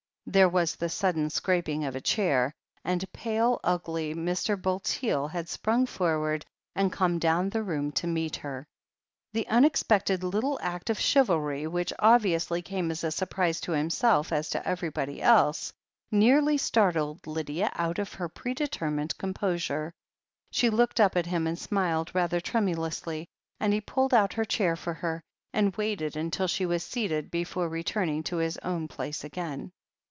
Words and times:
There 0.27 0.47
was 0.47 0.75
the 0.77 0.87
sudden 0.87 1.29
scraping 1.29 1.83
of 1.83 1.93
a 1.93 1.99
chair, 1.99 2.53
and 2.85 3.11
pale, 3.11 3.59
ugly 3.65 4.13
Mr. 4.15 4.55
Bulteel 4.55 5.27
had 5.27 5.49
sprung 5.49 5.85
forward, 5.85 6.45
and 6.73 6.89
come 6.91 7.19
down 7.19 7.49
the 7.49 7.61
room 7.63 7.91
to 7.93 8.07
meet 8.07 8.37
her. 8.37 8.65
The 9.33 9.45
unexpected 9.49 10.23
little 10.23 10.57
act 10.61 10.89
of 10.89 10.97
chivalry, 11.01 11.67
which 11.67 11.91
obviously 11.99 12.61
came 12.61 12.91
as 12.91 13.03
a 13.03 13.11
surprise 13.11 13.59
to 13.61 13.73
himself 13.73 14.31
as 14.31 14.49
to 14.51 14.65
everybody 14.65 15.21
else, 15.21 15.73
nearly 16.11 16.57
startled 16.57 17.27
Lydia 17.27 17.69
out 17.73 17.99
of 17.99 18.13
her 18.13 18.29
predetermined 18.29 19.17
com 19.17 19.33
posure. 19.33 19.91
She 20.51 20.69
looked 20.69 21.01
up 21.01 21.17
at 21.17 21.25
him 21.25 21.45
and 21.45 21.59
smiled 21.59 22.15
rather 22.15 22.39
tremulously, 22.39 23.27
and 23.59 23.73
he 23.73 23.81
pulled 23.81 24.13
out 24.13 24.33
her 24.33 24.45
chair 24.45 24.77
for 24.77 24.93
her, 24.93 25.21
and 25.51 25.75
waited 25.75 26.15
until 26.15 26.47
she 26.47 26.65
was 26.65 26.83
seated 26.83 27.31
before 27.31 27.67
returning 27.67 28.23
to 28.25 28.37
his 28.37 28.57
own 28.59 28.87
place 28.87 29.25
again. 29.25 29.73